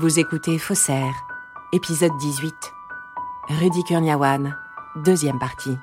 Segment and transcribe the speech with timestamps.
[0.00, 1.12] Vous écoutez Faussaire,
[1.72, 2.54] épisode 18.
[3.48, 4.56] Rudy Kurniawan,
[4.94, 5.76] deuxième partie.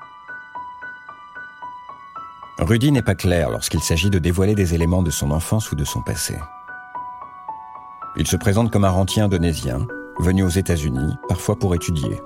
[2.57, 5.83] Rudy n'est pas clair lorsqu'il s'agit de dévoiler des éléments de son enfance ou de
[5.83, 6.39] son passé.
[8.15, 9.85] Il se présente comme un rentier indonésien,
[10.17, 12.21] venu aux États-Unis, parfois pour étudier,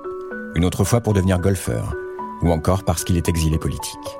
[0.53, 1.95] une autre fois pour devenir golfeur,
[2.43, 4.19] ou encore parce qu'il est exilé politique.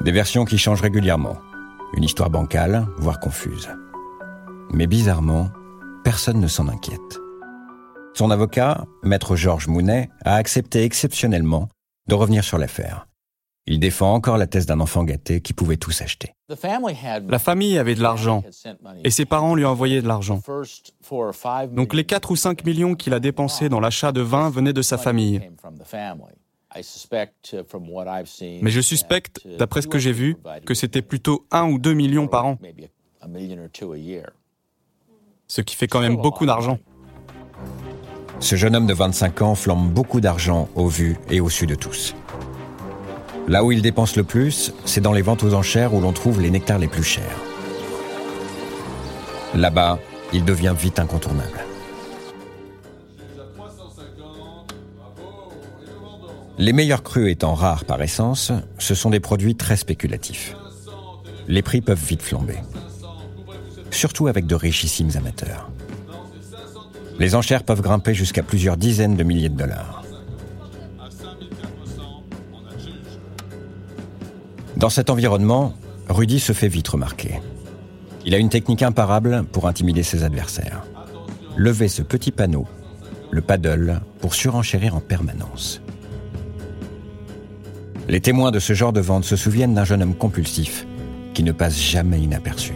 [0.00, 1.40] Des versions qui changent régulièrement,
[1.92, 3.68] une histoire bancale, voire confuse.
[4.72, 5.50] Mais bizarrement,
[6.04, 7.18] personne ne s'en inquiète.
[8.14, 11.68] Son avocat, maître Georges Mounet, a accepté exceptionnellement
[12.06, 13.08] de revenir sur l'affaire.
[13.66, 16.34] Il défend encore la thèse d'un enfant gâté qui pouvait tout s'acheter.
[16.48, 18.44] La famille avait de l'argent
[19.02, 20.42] et ses parents lui envoyaient de l'argent.
[21.72, 24.82] Donc les 4 ou 5 millions qu'il a dépensés dans l'achat de vin venaient de
[24.82, 25.40] sa famille.
[28.62, 32.28] Mais je suspecte, d'après ce que j'ai vu, que c'était plutôt 1 ou 2 millions
[32.28, 32.58] par an.
[35.46, 36.78] Ce qui fait quand même beaucoup d'argent.
[38.40, 41.74] Ce jeune homme de 25 ans flambe beaucoup d'argent au vu et au su de
[41.74, 42.14] tous.
[43.46, 46.40] Là où il dépense le plus, c'est dans les ventes aux enchères où l'on trouve
[46.40, 47.38] les nectars les plus chers.
[49.54, 49.98] Là-bas,
[50.32, 51.60] il devient vite incontournable.
[56.56, 60.54] Les meilleurs crus étant rares par essence, ce sont des produits très spéculatifs.
[61.48, 62.58] Les prix peuvent vite flamber.
[63.94, 65.70] Surtout avec de richissimes amateurs.
[67.20, 70.02] Les enchères peuvent grimper jusqu'à plusieurs dizaines de milliers de dollars.
[74.76, 75.74] Dans cet environnement,
[76.08, 77.40] Rudy se fait vite remarquer.
[78.26, 80.82] Il a une technique imparable pour intimider ses adversaires.
[81.56, 82.66] Lever ce petit panneau,
[83.30, 85.80] le paddle, pour surenchérir en permanence.
[88.08, 90.84] Les témoins de ce genre de vente se souviennent d'un jeune homme compulsif
[91.32, 92.74] qui ne passe jamais inaperçu.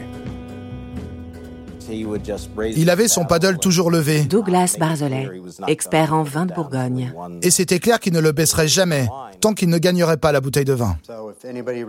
[2.77, 4.23] Il avait son paddle toujours levé.
[4.25, 5.29] Douglas Barzolet,
[5.67, 7.13] expert en vin de Bourgogne.
[7.43, 9.09] Et c'était clair qu'il ne le baisserait jamais,
[9.41, 10.97] tant qu'il ne gagnerait pas la bouteille de vin.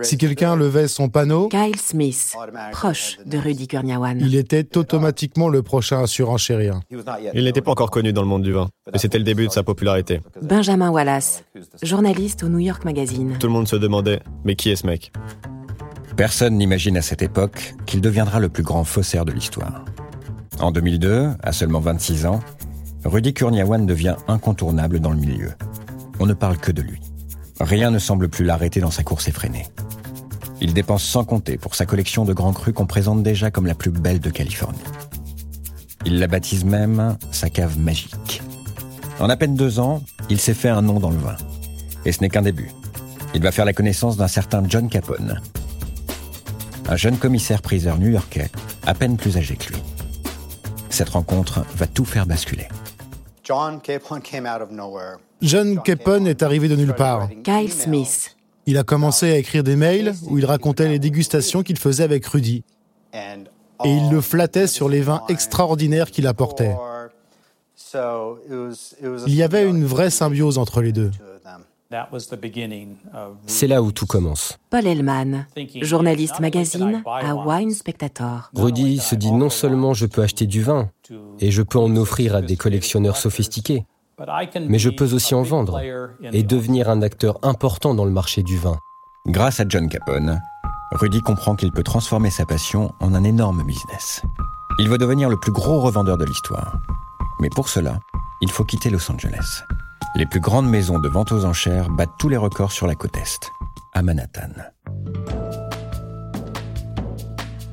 [0.02, 2.36] Si quelqu'un levait son panneau, Kyle Smith,
[2.72, 4.20] proche de Rudy Kurniawan.
[4.20, 6.80] il était automatiquement le prochain à surenchérir.
[7.34, 9.52] Il n'était pas encore connu dans le monde du vin, mais c'était le début de
[9.52, 10.22] sa popularité.
[10.42, 11.44] Benjamin Wallace,
[11.82, 13.38] journaliste au New York Magazine.
[13.40, 15.12] Tout le monde se demandait, mais qui est ce mec?
[16.16, 19.86] Personne n'imagine à cette époque qu'il deviendra le plus grand faussaire de l'histoire.
[20.60, 22.42] En 2002, à seulement 26 ans,
[23.06, 25.54] Rudy Kurniawan devient incontournable dans le milieu.
[26.20, 27.00] On ne parle que de lui.
[27.62, 29.68] Rien ne semble plus l'arrêter dans sa course effrénée.
[30.60, 33.76] Il dépense sans compter pour sa collection de grands crus qu'on présente déjà comme la
[33.76, 34.80] plus belle de Californie.
[36.06, 38.42] Il la baptise même sa cave magique.
[39.22, 41.38] En à peine deux ans, il s'est fait un nom dans le vin.
[42.04, 42.72] Et ce n'est qu'un début.
[43.34, 45.40] Il va faire la connaissance d'un certain John Capone,
[46.90, 48.50] un jeune commissaire-priseur new-yorkais,
[48.86, 49.82] à peine plus âgé que lui.
[51.00, 52.68] Cette rencontre va tout faire basculer.
[53.46, 54.20] John Capone
[56.28, 57.30] est arrivé de nulle part.
[57.42, 61.80] Kyle Smith, Il a commencé à écrire des mails où il racontait les dégustations qu'il
[61.80, 62.66] faisait avec Rudy.
[63.14, 63.38] Et
[63.86, 66.76] il le flattait sur les vins extraordinaires qu'il apportait.
[67.96, 71.12] Il y avait une vraie symbiose entre les deux.
[73.48, 74.60] C'est là où tout commence.
[74.70, 75.48] Paul Hellman,
[75.82, 78.52] journaliste magazine à Wine Spectator.
[78.54, 80.92] Rudy se dit non seulement je peux acheter du vin
[81.40, 83.86] et je peux en offrir à des collectionneurs sophistiqués,
[84.68, 85.82] mais je peux aussi en vendre
[86.32, 88.78] et devenir un acteur important dans le marché du vin.
[89.26, 90.40] Grâce à John Capone,
[90.92, 94.22] Rudy comprend qu'il peut transformer sa passion en un énorme business.
[94.78, 96.78] Il veut devenir le plus gros revendeur de l'histoire.
[97.42, 98.00] Mais pour cela,
[98.42, 99.64] il faut quitter Los Angeles.
[100.16, 103.16] Les plus grandes maisons de vente aux enchères battent tous les records sur la côte
[103.18, 103.52] Est,
[103.94, 104.50] à Manhattan.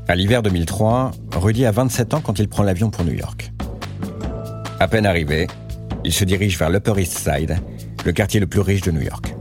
[0.07, 3.53] À l'hiver 2003, Rudy a 27 ans quand il prend l'avion pour New York.
[4.79, 5.47] À peine arrivé,
[6.05, 7.59] il se dirige vers l'Upper East Side,
[8.05, 9.35] le quartier le plus riche de New York.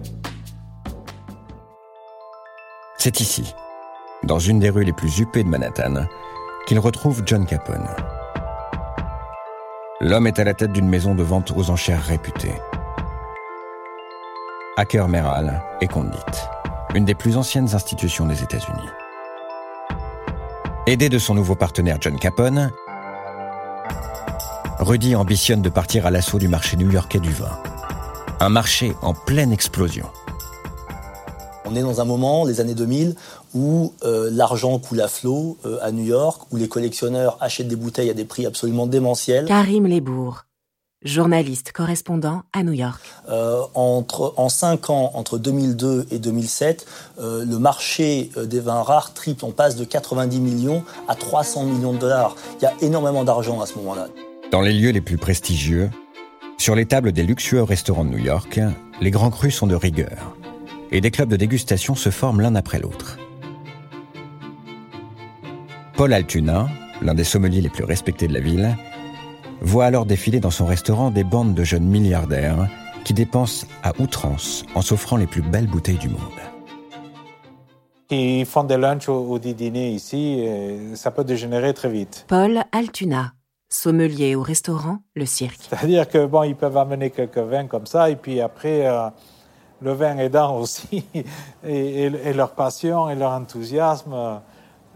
[2.97, 3.53] C'est ici,
[4.23, 6.05] dans une des rues les plus huppées de Manhattan,
[6.65, 7.87] qu'il retrouve John Capone.
[9.99, 12.53] L'homme est à la tête d'une maison de vente aux enchères réputée.
[14.77, 16.17] Acker Merrill et Condit,
[16.95, 18.89] une des plus anciennes institutions des États-Unis.
[20.85, 22.71] Aidé de son nouveau partenaire John Capone,
[24.79, 27.57] Rudy ambitionne de partir à l'assaut du marché new-yorkais du vin.
[28.41, 30.07] Un marché en pleine explosion.
[31.63, 33.15] On est dans un moment, les années 2000,
[33.53, 37.77] où euh, l'argent coule à flot euh, à New York, où les collectionneurs achètent des
[37.77, 39.45] bouteilles à des prix absolument démentiels.
[39.45, 40.43] Karim Lebourg,
[41.05, 42.99] journaliste correspondant à New York.
[43.29, 46.85] Euh, entre, en cinq ans, entre 2002 et 2007,
[47.19, 49.45] euh, le marché euh, des vins rares triple.
[49.45, 52.35] On passe de 90 millions à 300 millions de dollars.
[52.59, 54.07] Il y a énormément d'argent à ce moment-là.
[54.51, 55.89] Dans les lieux les plus prestigieux,
[56.57, 58.59] sur les tables des luxueux restaurants de New York,
[58.99, 60.35] les grands crus sont de rigueur.
[60.91, 63.17] Et des clubs de dégustation se forment l'un après l'autre.
[65.95, 66.67] Paul Altuna,
[67.01, 68.75] l'un des sommeliers les plus respectés de la ville,
[69.65, 72.69] voit alors défiler dans son restaurant des bandes de jeunes milliardaires
[73.03, 76.19] qui dépensent à outrance en s'offrant les plus belles bouteilles du monde.
[78.11, 82.25] Ils font des lunchs ou des dîners ici, et ça peut dégénérer très vite.
[82.27, 83.33] Paul Altuna,
[83.67, 85.59] sommelier au restaurant Le Cirque.
[85.67, 89.09] C'est-à-dire que bon, ils peuvent amener quelques vins comme ça, et puis après, euh,
[89.81, 91.03] le vin aidant aussi,
[91.67, 94.37] et, et, leur passion et leur enthousiasme, euh,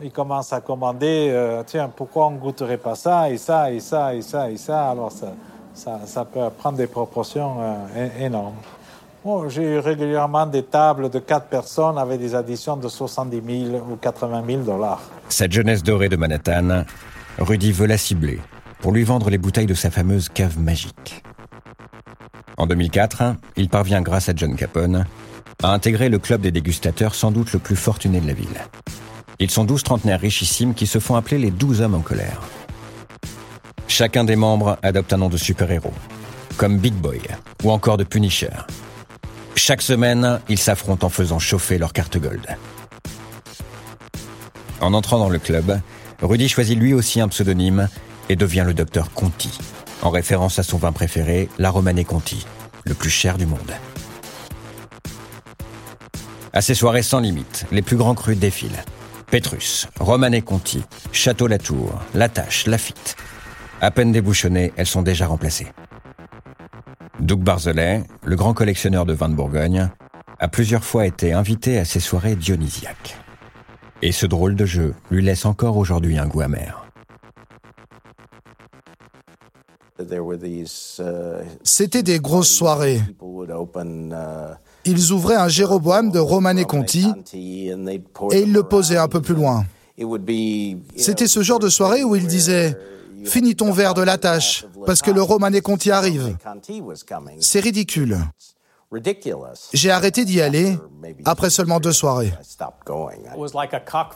[0.02, 3.80] ils commencent à commander, euh, tiens, pourquoi on ne goûterait pas ça, et ça, et
[3.80, 4.90] ça, et ça, et ça?
[4.90, 5.34] Alors ça,
[5.74, 7.58] ça, ça peut prendre des proportions
[8.20, 8.56] énormes.
[9.24, 13.84] Bon, J'ai eu régulièrement des tables de quatre personnes avec des additions de 70 000
[13.92, 15.02] ou 80 000 dollars.
[15.28, 16.84] Cette jeunesse dorée de Manhattan,
[17.38, 18.40] Rudy veut la cibler
[18.80, 21.24] pour lui vendre les bouteilles de sa fameuse cave magique.
[22.58, 25.06] En 2004, il parvient grâce à John Capone
[25.62, 28.48] à intégrer le club des dégustateurs sans doute le plus fortuné de la ville.
[29.42, 32.42] Ils sont douze trentenaires richissimes qui se font appeler les douze hommes en colère.
[33.88, 35.94] Chacun des membres adopte un nom de super-héros,
[36.58, 37.22] comme Big Boy
[37.64, 38.52] ou encore de Punisher.
[39.56, 42.46] Chaque semaine, ils s'affrontent en faisant chauffer leur carte gold.
[44.82, 45.80] En entrant dans le club,
[46.22, 47.88] Rudy choisit lui aussi un pseudonyme
[48.28, 49.58] et devient le docteur Conti,
[50.02, 52.46] en référence à son vin préféré, la Romanée Conti,
[52.84, 53.72] le plus cher du monde.
[56.52, 58.84] À ces soirées sans limite, les plus grands crus défilent.
[59.32, 63.16] Petrus, Romanée Conti, Château Latour, Latache, Lafitte.
[63.80, 65.68] À peine débouchonnées, elles sont déjà remplacées.
[67.20, 69.90] Doug Barzelet, le grand collectionneur de vins de Bourgogne,
[70.40, 73.18] a plusieurs fois été invité à ces soirées dionysiaques.
[74.02, 76.86] Et ce drôle de jeu lui laisse encore aujourd'hui un goût amer.
[81.64, 83.02] C'était des grosses soirées.
[84.90, 89.66] Ils ouvraient un Jéroboam de Romanée Conti et ils le posaient un peu plus loin.
[90.96, 92.76] C'était ce genre de soirée où ils disaient
[93.26, 96.36] Finis ton verre de la tâche, parce que le Romanée Conti arrive.
[97.40, 98.18] C'est ridicule.
[99.74, 100.76] J'ai arrêté d'y aller
[101.26, 102.34] après seulement deux soirées.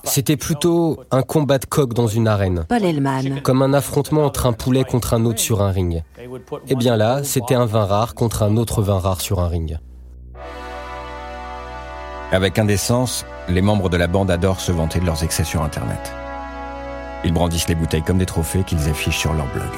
[0.05, 2.65] C'était plutôt un combat de coq dans une arène.
[2.67, 3.41] Paul Hellman.
[3.43, 6.01] Comme un affrontement entre un poulet contre un autre sur un ring.
[6.67, 9.77] Eh bien là, c'était un vin rare contre un autre vin rare sur un ring.
[12.33, 16.11] Avec indécence, les membres de la bande adorent se vanter de leurs excès sur Internet.
[17.23, 19.69] Ils brandissent les bouteilles comme des trophées qu'ils affichent sur leur blog.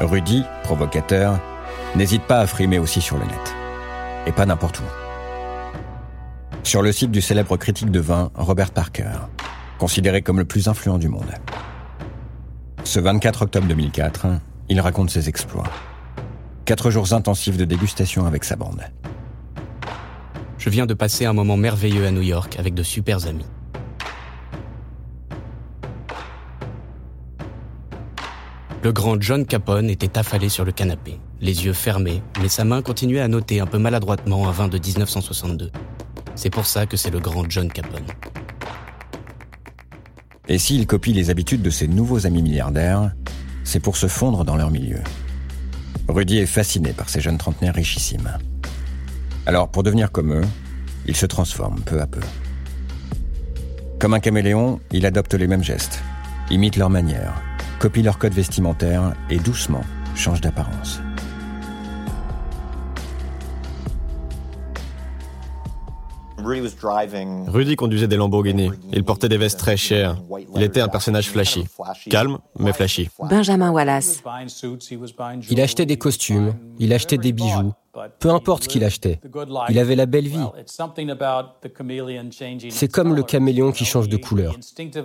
[0.00, 1.38] Rudy, provocateur,
[1.94, 3.54] n'hésite pas à frimer aussi sur le net.
[4.26, 4.84] Et pas n'importe où.
[6.62, 9.28] Sur le site du célèbre critique de vin Robert Parker,
[9.78, 11.34] considéré comme le plus influent du monde.
[12.84, 14.26] Ce 24 octobre 2004,
[14.70, 15.68] il raconte ses exploits.
[16.64, 18.80] Quatre jours intensifs de dégustation avec sa bande.
[20.64, 23.44] Je viens de passer un moment merveilleux à New York avec de super amis.
[28.82, 32.80] Le grand John Capone était affalé sur le canapé, les yeux fermés, mais sa main
[32.80, 35.70] continuait à noter un peu maladroitement un vin de 1962.
[36.34, 38.06] C'est pour ça que c'est le grand John Capone.
[40.48, 43.12] Et s'il copie les habitudes de ses nouveaux amis milliardaires,
[43.64, 45.00] c'est pour se fondre dans leur milieu.
[46.08, 48.38] Rudy est fasciné par ces jeunes trentenaires richissimes.
[49.46, 50.44] Alors, pour devenir comme eux,
[51.06, 52.20] il se transforme peu à peu.
[53.98, 56.02] Comme un caméléon, il adopte les mêmes gestes,
[56.50, 57.34] imite leurs manières,
[57.78, 59.84] copie leur code vestimentaire et doucement
[60.14, 61.00] change d'apparence.
[67.46, 68.70] Rudy conduisait des Lamborghini.
[68.92, 70.16] Il portait des vestes très chères.
[70.54, 71.66] Il était un personnage flashy.
[72.10, 73.08] Calme, mais flashy.
[73.30, 74.22] Benjamin Wallace.
[75.50, 77.72] Il achetait des costumes, il achetait des bijoux.
[78.18, 79.20] Peu importe ce qu'il achetait.
[79.68, 80.46] Il avait la belle vie.
[82.70, 84.56] C'est comme le caméléon qui change de couleur.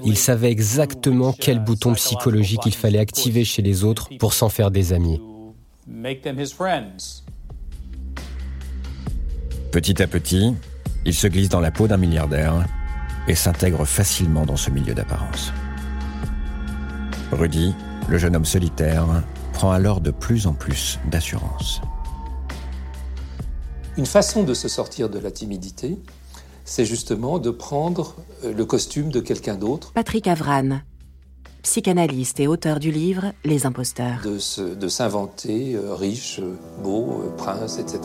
[0.03, 4.72] Il savait exactement quel bouton psychologique il fallait activer chez les autres pour s'en faire
[4.72, 5.22] des amis.
[9.72, 10.56] Petit à petit,
[11.06, 12.65] il se glisse dans la peau d'un milliardaire
[13.27, 15.53] et s'intègre facilement dans ce milieu d'apparence.
[17.32, 17.75] Rudy,
[18.08, 19.06] le jeune homme solitaire,
[19.53, 21.82] prend alors de plus en plus d'assurance.
[24.00, 25.98] Une façon de se sortir de la timidité,
[26.63, 28.15] c'est justement de prendre
[28.46, 29.91] euh, le costume de quelqu'un d'autre.
[29.91, 30.79] Patrick Avran.
[31.63, 34.22] psychanalyste et auteur du livre Les imposteurs.
[34.24, 36.39] De s'inventer euh, riche,
[36.82, 38.00] beau, euh, prince, etc.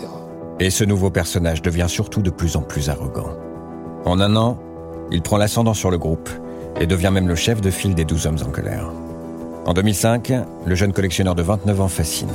[0.58, 3.30] Et ce nouveau personnage devient surtout de plus en plus arrogant.
[4.04, 4.58] En un an,
[5.12, 6.28] il prend l'ascendant sur le groupe
[6.80, 8.90] et devient même le chef de file des douze hommes en colère.
[9.64, 10.32] En 2005,
[10.66, 12.34] le jeune collectionneur de 29 ans fascine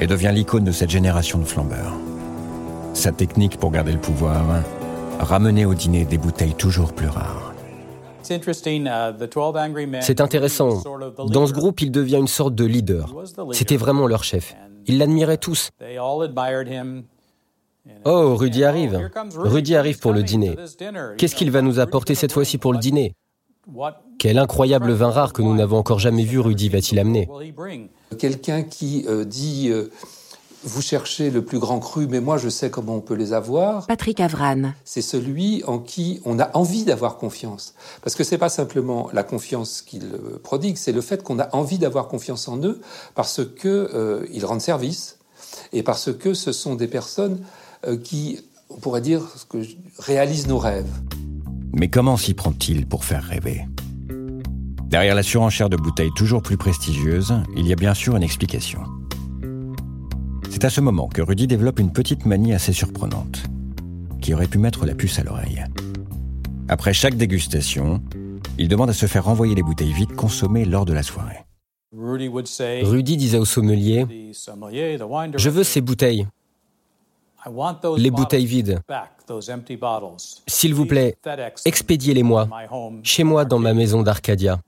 [0.00, 1.96] et devient l'icône de cette génération de flambeurs.
[2.96, 4.42] Sa technique pour garder le pouvoir,
[5.20, 7.52] ramener au dîner des bouteilles toujours plus rares.
[8.22, 10.82] C'est intéressant.
[11.28, 13.14] Dans ce groupe, il devient une sorte de leader.
[13.52, 14.56] C'était vraiment leur chef.
[14.86, 15.68] Ils l'admiraient tous.
[18.06, 19.10] Oh, Rudy arrive.
[19.36, 20.56] Rudy arrive pour le dîner.
[21.18, 23.14] Qu'est-ce qu'il va nous apporter cette fois-ci pour le dîner?
[24.18, 27.28] Quel incroyable vin rare que nous n'avons encore jamais vu Rudy va-t-il amener?
[28.18, 29.90] Quelqu'un qui euh, dit euh,
[30.66, 33.86] vous cherchez le plus grand cru, mais moi je sais comment on peut les avoir.
[33.86, 34.72] Patrick Avran.
[34.84, 37.74] C'est celui en qui on a envie d'avoir confiance.
[38.02, 41.48] Parce que c'est pas simplement la confiance qu'il euh, prodigue, c'est le fait qu'on a
[41.54, 42.80] envie d'avoir confiance en eux
[43.14, 45.18] parce que ils rendent service
[45.72, 47.40] et parce que ce sont des personnes
[48.02, 49.58] qui, on pourrait dire, que
[49.98, 50.90] réalisent nos rêves.
[51.72, 53.66] Mais comment s'y prend-il pour faire rêver?
[54.86, 58.80] Derrière la surenchère de bouteilles toujours plus prestigieuses, il y a bien sûr une explication.
[60.56, 63.42] C'est à ce moment que Rudy développe une petite manie assez surprenante,
[64.22, 65.62] qui aurait pu mettre la puce à l'oreille.
[66.70, 68.00] Après chaque dégustation,
[68.56, 71.44] il demande à se faire renvoyer les bouteilles vides consommées lors de la soirée.
[71.92, 74.06] Rudy disait au sommelier,
[75.36, 76.26] Je veux ces bouteilles,
[77.98, 78.80] les bouteilles vides.
[80.46, 81.18] S'il vous plaît,
[81.66, 82.48] expédiez-les-moi,
[83.02, 84.58] chez moi dans ma maison d'Arcadia.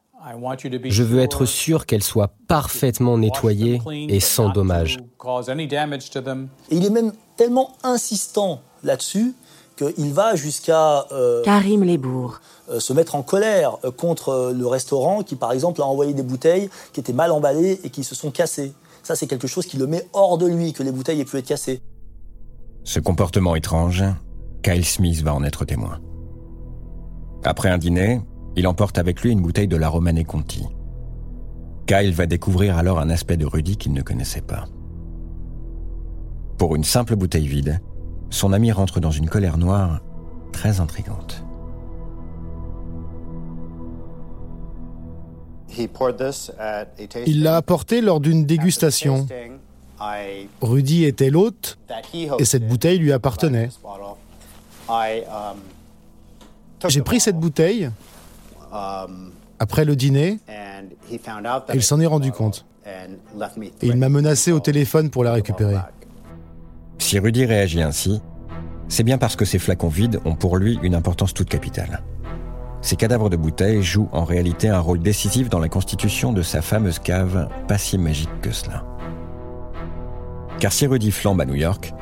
[0.84, 4.98] Je veux être sûr qu'elles soient parfaitement nettoyées et sans dommage.
[6.70, 9.34] il est même tellement insistant là-dessus
[9.76, 12.40] qu'il va jusqu'à euh, Karim Lebourg.
[12.68, 16.22] Euh, se mettre en colère euh, contre le restaurant qui, par exemple, a envoyé des
[16.22, 18.72] bouteilles qui étaient mal emballées et qui se sont cassées.
[19.02, 21.38] Ça, c'est quelque chose qui le met hors de lui, que les bouteilles aient pu
[21.38, 21.80] être cassées.
[22.84, 24.04] Ce comportement étrange,
[24.62, 26.00] Kyle Smith va en être témoin.
[27.44, 28.20] Après un dîner,
[28.56, 30.66] il emporte avec lui une bouteille de la Romane Conti.
[31.86, 34.66] Kyle va découvrir alors un aspect de Rudy qu'il ne connaissait pas.
[36.58, 37.80] Pour une simple bouteille vide,
[38.30, 40.00] son ami rentre dans une colère noire
[40.52, 41.44] très intrigante.
[47.26, 49.26] Il l'a apporté lors d'une dégustation.
[50.60, 51.78] Rudy était l'hôte
[52.38, 53.70] et cette bouteille lui appartenait.
[56.88, 57.90] J'ai pris cette bouteille
[59.58, 60.38] après le dîner
[61.74, 62.64] il s'en est rendu compte.
[62.86, 65.76] Et il m'a menacé au téléphone pour la récupérer.
[66.98, 68.20] Si Rudy réagit ainsi,
[68.88, 72.02] c'est bien parce que ces flacons vides ont pour lui une importance toute capitale.
[72.80, 76.62] Ces cadavres de bouteilles jouent en réalité un rôle décisif dans la constitution de sa
[76.62, 78.84] fameuse cave, pas si magique que cela.
[80.58, 81.92] Car si Rudy flambe à New York,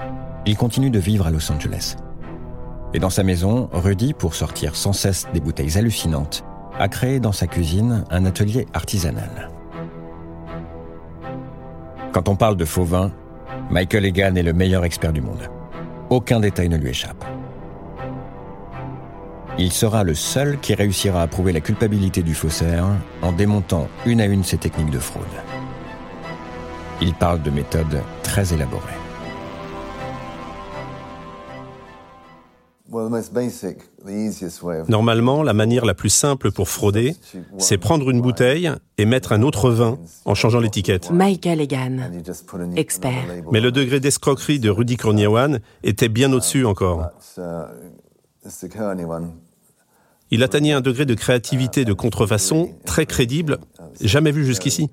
[0.47, 1.97] il continue de vivre à Los Angeles.
[2.95, 6.45] Et dans sa maison, Rudy, pour sortir sans cesse des bouteilles hallucinantes,
[6.79, 9.51] a créé dans sa cuisine un atelier artisanal.
[12.13, 13.13] Quand on parle de faux vin,
[13.71, 15.49] Michael Egan est le meilleur expert du monde.
[16.11, 17.25] Aucun détail ne lui échappe.
[19.59, 22.85] Il sera le seul qui réussira à prouver la culpabilité du faussaire
[23.23, 25.25] en démontant une à une ses techniques de fraude.
[27.01, 29.06] Il parle de méthodes très élaborées.
[34.89, 37.17] Normalement, la manière la plus simple pour frauder,
[37.59, 41.11] c'est prendre une bouteille et mettre un autre vin en changeant l'étiquette.
[41.11, 41.99] Michael Egan,
[42.77, 43.25] expert.
[43.53, 47.11] Mais le degré d'escroquerie de Rudy Kurniawan était bien au-dessus encore.
[50.31, 53.59] Il atteignait un degré de créativité de contrefaçon très crédible,
[54.01, 54.91] jamais vu jusqu'ici.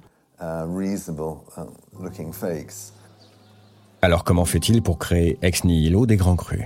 [4.02, 6.66] Alors comment fait-il pour créer ex nihilo des grands crus?